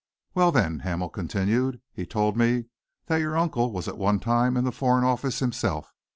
"Well, 0.33 0.51
then," 0.51 0.79
Hamel 0.79 1.09
continued, 1.09 1.79
"he 1.93 2.07
told 2.07 2.35
me 2.35 2.65
that 3.05 3.17
your 3.21 3.37
uncle 3.37 3.71
was 3.71 3.87
at 3.87 3.99
one 3.99 4.19
time 4.19 4.57
in 4.57 4.63
the 4.63 4.71
Foreign 4.71 5.03
Office 5.03 5.37
himself. 5.37 5.93